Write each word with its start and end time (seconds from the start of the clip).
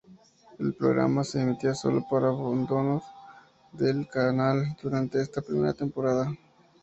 El 0.57 0.73
programa 0.73 1.23
se 1.23 1.43
emitía 1.43 1.75
sólo 1.75 2.03
para 2.09 2.29
abonados 2.29 3.03
del 3.71 4.07
canal 4.07 4.75
durante 4.81 5.21
esta 5.21 5.43
primera 5.43 5.73
temporada. 5.75 6.31